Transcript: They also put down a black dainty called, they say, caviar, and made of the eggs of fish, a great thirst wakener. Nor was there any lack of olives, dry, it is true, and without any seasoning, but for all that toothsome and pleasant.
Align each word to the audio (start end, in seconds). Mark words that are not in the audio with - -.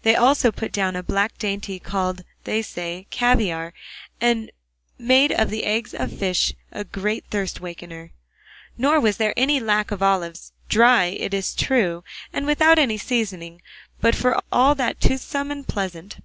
They 0.00 0.16
also 0.16 0.50
put 0.50 0.72
down 0.72 0.96
a 0.96 1.02
black 1.02 1.36
dainty 1.36 1.78
called, 1.78 2.24
they 2.44 2.62
say, 2.62 3.06
caviar, 3.10 3.74
and 4.18 4.50
made 4.98 5.30
of 5.30 5.50
the 5.50 5.64
eggs 5.64 5.92
of 5.92 6.18
fish, 6.18 6.54
a 6.72 6.84
great 6.84 7.26
thirst 7.30 7.60
wakener. 7.60 8.12
Nor 8.78 8.98
was 8.98 9.18
there 9.18 9.34
any 9.36 9.60
lack 9.60 9.90
of 9.90 10.02
olives, 10.02 10.52
dry, 10.70 11.04
it 11.08 11.34
is 11.34 11.54
true, 11.54 12.02
and 12.32 12.46
without 12.46 12.78
any 12.78 12.96
seasoning, 12.96 13.60
but 14.00 14.14
for 14.14 14.40
all 14.50 14.74
that 14.76 15.02
toothsome 15.02 15.50
and 15.50 15.68
pleasant. 15.68 16.22